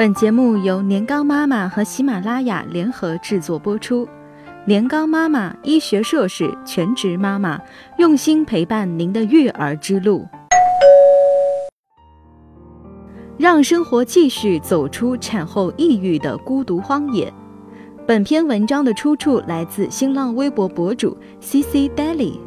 [0.00, 4.08] 本节目由年糕妈妈和喜马拉雅联合制作播出。
[4.64, 7.60] 年糕妈妈，医学硕士，全职妈妈，
[7.98, 10.26] 用心陪伴您的育儿之路，
[13.36, 17.30] 让生活继续走出产后抑郁的孤独荒野。
[18.06, 22.40] 本篇文章的出处来自新浪微博博主 C C Daily。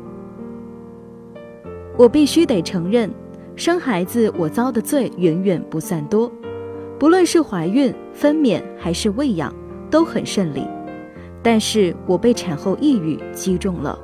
[2.00, 3.14] 我必须得承认，
[3.56, 6.32] 生孩子我遭的罪远远不算多，
[7.04, 9.54] 不论是怀孕、分娩还是喂养，
[9.92, 10.66] 都很顺利。
[11.42, 14.00] 但是我被产后抑郁击中了，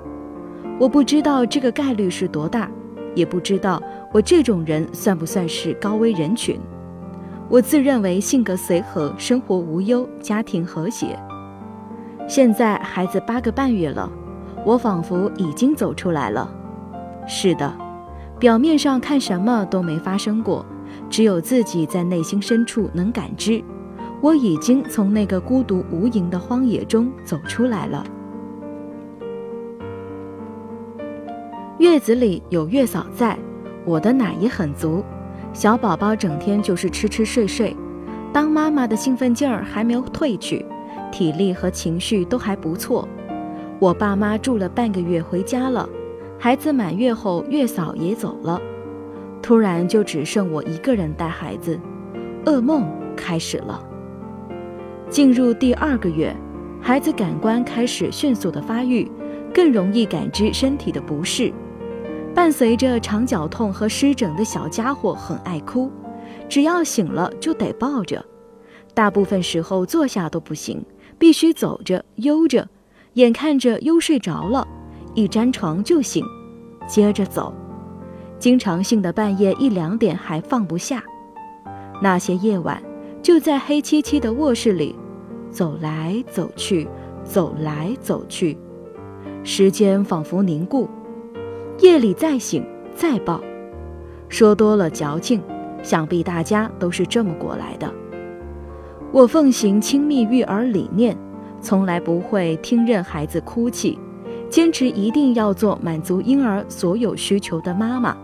[0.77, 2.69] 我不知道这个概率是多大，
[3.15, 6.59] 也不知道我这种人算不算是高危人群。
[7.47, 11.17] 我自认为性格随和，生活无忧，家庭和谐。
[12.27, 14.11] 现在孩子八个半月了，
[14.65, 16.53] 我仿佛已经走出来了。
[17.25, 17.73] 是的，
[18.37, 20.65] 表面上看什么都没发生过，
[21.09, 23.63] 只有自己在内心深处能感知，
[24.21, 28.05] 我已经从那个孤独无垠的荒野中走出来了。
[31.79, 33.37] 月子里有月嫂在，
[33.85, 35.03] 我的奶也很足，
[35.53, 37.75] 小宝宝整天就是吃吃睡睡，
[38.31, 40.65] 当妈妈的兴奋劲儿还没有褪去。
[41.11, 43.07] 体力和情绪都还不错，
[43.79, 45.89] 我爸妈住了半个月回家了，
[46.37, 48.61] 孩子满月后月嫂也走了，
[49.41, 51.79] 突然就只剩我一个人带孩子，
[52.45, 53.83] 噩梦开始了。
[55.09, 56.35] 进入第二个月，
[56.81, 59.09] 孩子感官开始迅速的发育，
[59.53, 61.51] 更容易感知身体的不适，
[62.35, 65.91] 伴随着肠绞痛和湿疹的小家伙很爱哭，
[66.47, 68.23] 只要醒了就得抱着，
[68.93, 70.83] 大部分时候坐下都不行。
[71.17, 72.65] 必须走着悠着，
[73.15, 74.65] 眼看着悠睡着了，
[75.15, 76.23] 一沾床就醒，
[76.87, 77.53] 接着走，
[78.39, 81.03] 经常性的半夜一两点还放不下。
[82.01, 82.81] 那些夜晚，
[83.21, 84.95] 就在黑漆漆的卧室里，
[85.51, 86.87] 走来走去，
[87.23, 88.57] 走来走去，
[89.43, 90.89] 时间仿佛凝固。
[91.79, 92.65] 夜里再醒
[92.95, 93.41] 再抱，
[94.29, 95.41] 说多了矫情，
[95.83, 97.93] 想必大家都是这么过来的。
[99.11, 101.17] 我奉行亲密育儿理念，
[101.59, 103.99] 从来不会听任孩子哭泣，
[104.49, 108.15] 坚持一定要做满足婴儿所有需求的妈妈。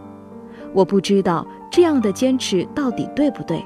[0.75, 3.63] 我不知道这样的坚持到底对不对，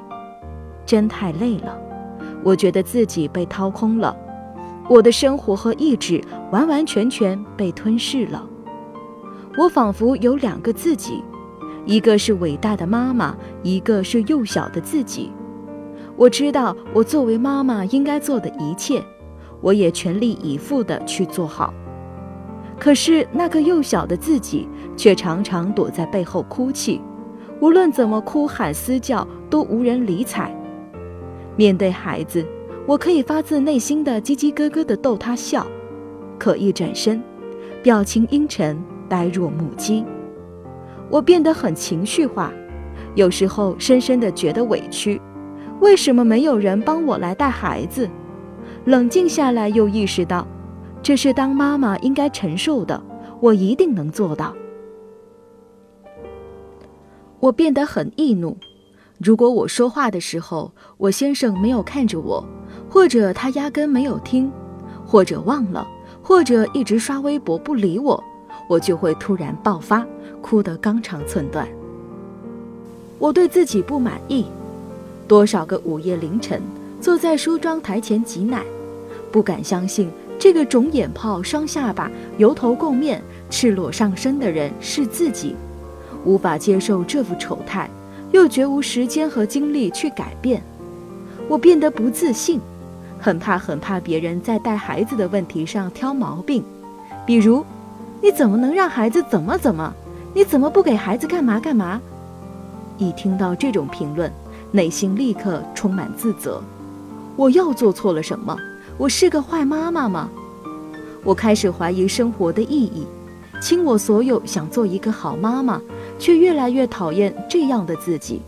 [0.86, 1.76] 真太累了。
[2.44, 4.16] 我觉得自己被掏空了，
[4.88, 8.48] 我的生活和意志完完全全被吞噬了。
[9.58, 11.24] 我仿佛有两个自己，
[11.84, 15.32] 一个是伟大的妈妈，一个是幼小的自己。
[16.16, 19.04] 我知道我作为妈妈应该做的一切，
[19.62, 21.74] 我也全力以赴地去做好。
[22.80, 27.02] 可是那个幼小的自己却常常躲在背后哭泣，
[27.60, 30.56] 无论怎么哭喊嘶叫都无人理睬。
[31.58, 32.46] 面对孩子，
[32.86, 35.68] 我可以发自内心的叽叽咯咯的逗他笑，
[36.40, 37.22] 可一转身，
[37.84, 40.06] 表情阴沉，呆若木鸡。
[41.10, 42.52] 我变得很情绪化，
[43.16, 45.20] 有时候深深的觉得委屈。
[45.82, 48.10] 为什么没有人帮我来带孩子？
[48.86, 50.48] 冷静下来，又意识到，
[51.02, 53.02] 这是当妈妈应该承受的，
[53.40, 54.54] 我一定能做到。
[57.40, 58.56] 我变得很易怒。
[59.18, 62.44] 如果我说话的时候，我先生没有看着我，
[62.90, 64.52] 或者他压根没有听，
[65.06, 65.88] 或者忘了，
[66.22, 68.22] 或者一直刷微博不理我，
[68.68, 70.06] 我就会突然爆发，
[70.42, 71.68] 哭得肝肠寸断。
[73.18, 74.46] 我对自己不满意。
[75.28, 76.62] 多少个午夜凌晨，
[77.00, 78.66] 坐在梳妆台前挤奶，
[79.32, 85.54] 不敢相信这个肿眼泡、双下巴、油头垢面、赤裸上身的人是自己，
[86.24, 87.90] 无法接受这副丑态，
[88.32, 90.64] 又绝无时间和精力去改变。
[91.50, 92.62] 我变得不自信，
[93.20, 96.64] 很怕很怕别人在带孩子的问题上挑毛病，
[97.26, 97.66] 比如，
[98.22, 99.94] 你怎么能让孩子怎么怎么？
[100.34, 102.00] 你怎么不给孩子干嘛干嘛？
[102.98, 104.32] 一听到这种评论。
[104.72, 106.62] 内心立刻充满自责，
[107.36, 108.56] 我又做错了什么？
[109.00, 110.30] 我是个坏妈妈吗？
[111.24, 113.08] 我开始怀疑生活的意义，
[113.62, 115.82] 倾我所有想做一个好妈妈，
[116.20, 118.42] 却越来越讨厌这样的自己。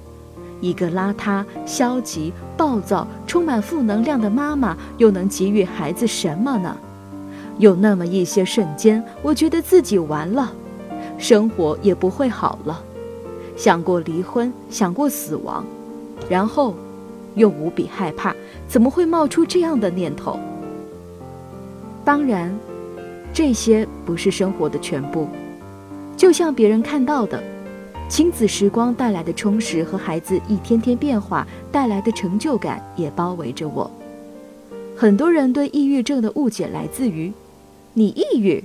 [0.60, 6.76] 一个邋遢、消极、暴躁、充满负能量的妈妈，又能给予孩子什么呢？
[7.58, 10.52] 有那么一些瞬间，我觉得自己完了，
[11.18, 12.84] 生活也不会好了，
[13.56, 15.64] 想过离婚，想过死亡。
[16.30, 16.76] 然后，
[17.36, 18.36] 又无比害怕，
[18.68, 20.40] 怎么会冒出这样的念头？
[22.04, 22.54] 当然，
[23.34, 25.28] 这些不是生活的全部。
[26.18, 27.42] 就像别人看到的，
[28.10, 33.90] 亲子时光带来的充实和孩子一天天变化带来的成就感也包围着我。
[34.96, 37.32] 很多人对抑郁症的误解来自于：
[37.94, 38.64] 你抑郁，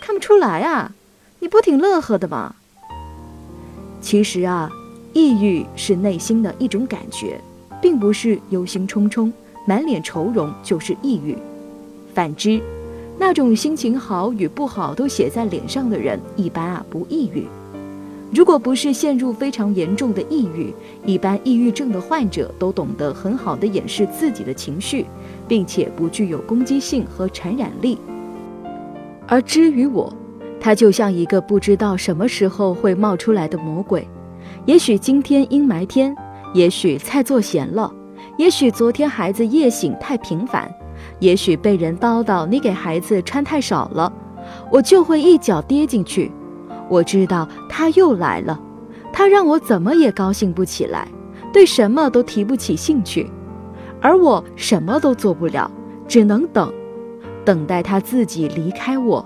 [0.00, 0.92] 看不出来啊，
[1.38, 2.56] 你不挺乐呵的吗？
[4.02, 4.70] 其实啊，
[5.12, 7.40] 抑郁是内心的一种感觉，
[7.80, 9.30] 并不是忧心忡忡、
[9.66, 11.36] 满脸愁容就是抑郁。
[12.12, 12.60] 反之，
[13.18, 17.46] 那种心情好与不好都写在脸上的人，一般啊不抑郁。
[18.32, 20.72] 如果不是陷入非常严重的抑郁，
[21.04, 25.04] 一般抑郁症的患者都懂得很好的掩饰自己的情绪，
[25.48, 27.98] 并且不具有攻击性和传染力。
[29.26, 30.12] 而至于我，
[30.60, 34.06] 他就像一个不知道什么时候会冒出来的魔鬼。
[34.64, 36.14] 也许今天阴霾天，
[36.52, 37.92] 也许菜做咸了，
[38.36, 40.72] 也许昨天孩子夜醒太频繁，
[41.18, 44.12] 也许被人叨叨你给孩子穿太少了，
[44.70, 46.30] 我就会一脚跌进去。
[46.88, 48.60] 我知道他又来了，
[49.12, 51.06] 他让我怎么也高兴不起来，
[51.52, 53.30] 对什么都提不起兴趣，
[54.00, 55.70] 而我什么都做不了，
[56.08, 56.72] 只能等，
[57.44, 59.24] 等待他自己离开我，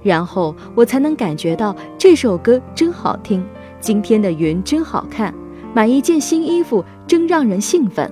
[0.00, 3.44] 然后我才能感觉到这首歌真好听，
[3.80, 5.34] 今天的云真好看，
[5.74, 8.10] 买一件新衣服真让人兴奋。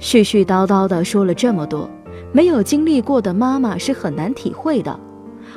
[0.00, 1.88] 絮絮叨叨的说了这么多，
[2.32, 4.98] 没有经历过的妈妈是很难体会的。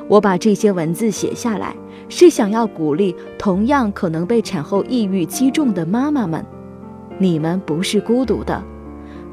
[0.08, 1.76] 我把这些文字写下来。
[2.10, 6.42] 是想要鼓励同样可能被产后抑郁击中的妈妈们，
[7.20, 8.64] 你们不是孤独的。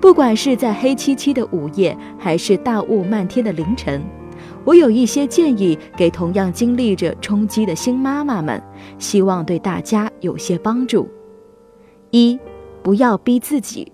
[0.00, 4.02] 不管是在黑漆漆的午夜，还是大雾漫天的凌晨，
[4.64, 8.60] 我有一些建议给同样经历着冲击的新妈妈们，
[8.98, 11.08] 希望对大家有些帮助。
[12.14, 12.38] 一，
[12.80, 13.90] 不要逼自己。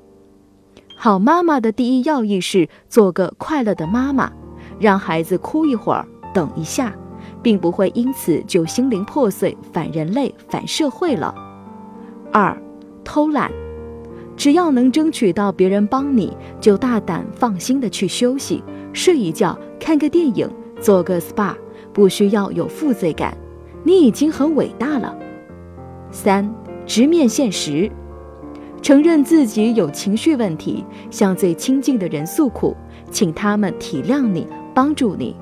[0.95, 4.31] 好妈妈的第一要义是做个快乐的妈妈，
[4.79, 6.95] 让孩子哭一会儿，等一下。
[7.43, 11.35] 并不会因此就心灵破碎、反人类、反社会了。
[12.31, 12.55] 二，
[13.03, 13.51] 偷懒，
[14.37, 18.63] 只要能争取到别人帮你，就大胆放心的去休息，
[18.93, 20.51] 睡一觉，看个电影，
[20.81, 21.55] 做个 SPA，
[21.95, 23.35] 不需要有负罪感，
[23.85, 25.17] 你已经很伟大了。
[26.11, 27.91] 三，直面现实，
[28.83, 32.75] 承认自己有情绪问题，向最亲近的人诉苦，
[33.11, 35.37] 请他们体谅你，帮助你。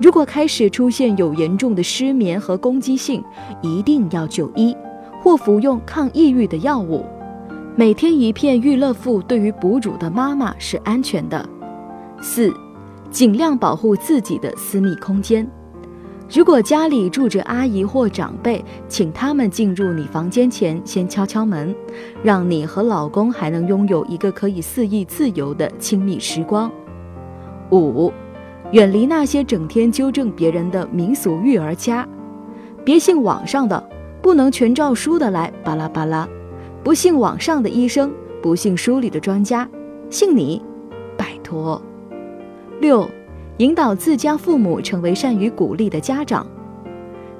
[0.00, 3.22] 如果开始出现有严重的失眠和攻击性，
[3.62, 4.76] 一定要就医
[5.20, 7.04] 或服用抗抑郁的药物。
[7.74, 11.48] 每天一片育乐富对于哺乳的妈妈是安全的。
[12.20, 12.52] 四，
[13.10, 15.48] 尽量保护自己的私密空间。
[16.30, 21.74] 如果家里住着阿姨或长辈，请他们进入你房间前先敲敲门，
[22.22, 26.70] 让你和老公还能拥有一个可以肆意自由的亲密时光。
[27.70, 28.12] 五。
[28.72, 32.06] 远离那些整天纠正别人的民俗育儿家，
[32.84, 33.82] 别信网上的，
[34.20, 36.28] 不能全照书的来巴拉巴拉，
[36.84, 39.66] 不信网上的医生，不信书里的专家，
[40.10, 40.60] 信你，
[41.16, 41.80] 拜托。
[42.78, 43.08] 六，
[43.58, 46.46] 引导自家父母成为善于鼓励的家长。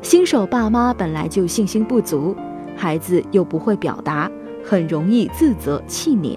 [0.02, 2.34] 新手爸妈本来就信心不足，
[2.76, 4.30] 孩子又不会表达，
[4.64, 6.36] 很容易自责气馁，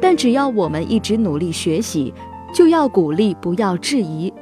[0.00, 2.12] 但只要我们一直努力学习。
[2.52, 4.32] 就要鼓励，不要质疑，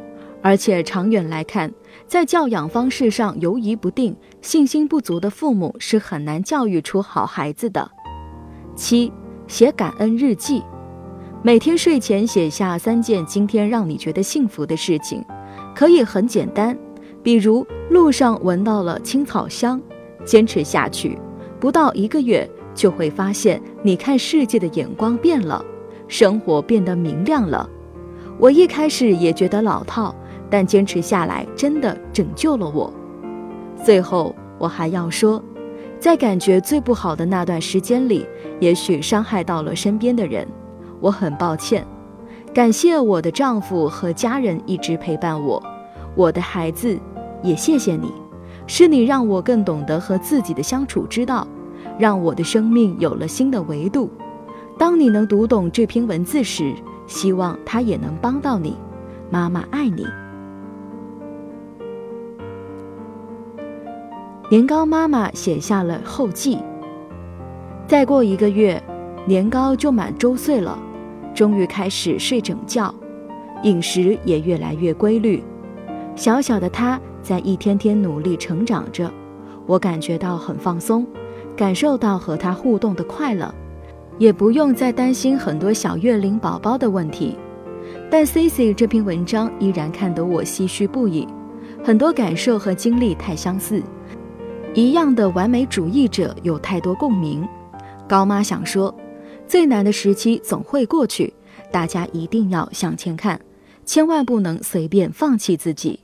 [0.41, 1.71] 而且长远来看，
[2.07, 7.91] 在教养方式上犹疑不定、信心不足的父母是很难教育出好孩子的。
[8.75, 9.13] 七，
[9.47, 10.63] 写感恩日记，
[11.41, 15.25] 每天睡前写下三件今天让你觉得幸福的事情，
[15.73, 16.77] 可以很简单，
[17.23, 19.81] 比如路上闻到了青草香，
[20.25, 21.17] 坚持下去，
[21.61, 25.65] 不到一个月就会发现你看世界的眼光变了，
[26.09, 27.71] 生活变得明亮了。
[28.37, 30.13] 我一开始也觉得老套，
[30.51, 32.93] 但坚持下来真的拯救了我。
[33.85, 35.41] 最后，我还要说，
[36.01, 38.27] 在感觉最不好的那段时间里，
[38.59, 40.47] 也许伤害到了身边的人，
[41.01, 41.87] 我很抱歉。
[42.55, 45.63] 感谢我的丈夫和家人一直陪伴我，
[46.15, 46.99] 我的孩子
[47.43, 48.13] 也谢谢你，
[48.67, 51.47] 是你让我更懂得和自己的相处之道，
[51.99, 54.11] 让我的生命有了新的维度。
[54.79, 56.75] 当你能读懂这篇文字时，
[57.07, 58.77] 希望他也能帮到你，
[59.31, 60.07] 妈妈爱你。
[64.51, 66.59] 年糕妈妈写下了后记。
[67.87, 68.83] 再过一个月，
[69.27, 70.79] 年糕就满周岁了，
[71.39, 72.93] 终于开始睡整觉，
[73.63, 75.41] 饮食也越来越规律。
[76.17, 79.09] 小小的他在一天天努力成长着，
[79.65, 81.07] 我感觉到很放松，
[81.57, 83.55] 感受到和他互动的快乐。
[84.19, 87.39] 也不用再担心很多小月龄宝宝的问题，
[88.11, 91.25] 但 C C 这篇文章依然看得我唏嘘不已，
[91.85, 93.81] 很多感受和经历太相似，
[94.75, 97.49] 一样的完美主义者有太多共鸣。
[98.09, 98.93] 高妈想说，
[99.49, 101.33] 最难的时期总会过去，
[101.73, 103.41] 大家一定要向前看，
[103.87, 105.99] 千万不能随便放弃自己。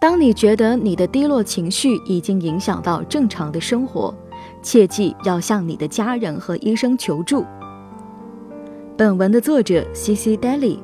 [0.00, 4.14] 当你觉得你的低落情绪已经影响到正常的生活，
[4.62, 7.44] 切记要向你的家人和医生求助。
[8.96, 10.78] 本文的作者 C C Daily，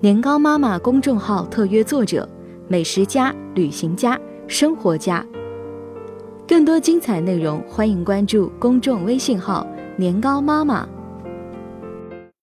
[0.00, 2.26] 年糕妈妈公众号特约作者，
[2.68, 5.24] 美食家、旅行家、生活家。
[6.48, 9.64] 更多精彩内容，欢迎关注公众微信号
[10.00, 10.88] “年糕妈妈”。